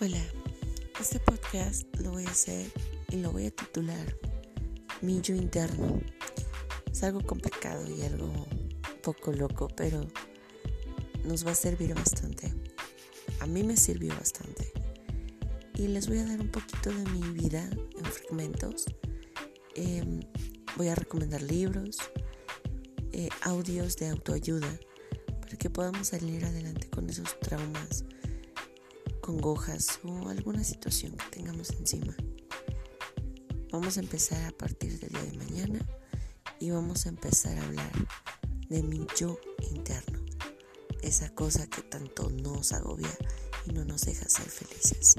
[0.00, 0.20] Hola,
[1.00, 2.66] este podcast lo voy a hacer
[3.10, 4.16] y lo voy a titular
[5.02, 6.00] Mi yo interno.
[6.90, 8.28] Es algo complicado y algo
[9.04, 10.04] poco loco, pero
[11.22, 12.52] nos va a servir bastante.
[13.38, 14.72] A mí me sirvió bastante.
[15.76, 17.62] Y les voy a dar un poquito de mi vida
[17.96, 18.86] en fragmentos.
[19.76, 20.20] Em,
[20.76, 21.98] voy a recomendar libros,
[23.12, 24.76] eh, audios de autoayuda,
[25.40, 28.04] para que podamos salir adelante con esos traumas
[29.24, 32.14] congojas o alguna situación que tengamos encima.
[33.72, 35.78] Vamos a empezar a partir del día de mañana
[36.60, 37.90] y vamos a empezar a hablar
[38.68, 39.38] de mi yo
[39.70, 40.22] interno,
[41.00, 43.16] esa cosa que tanto nos agobia
[43.64, 45.16] y no nos deja ser felices.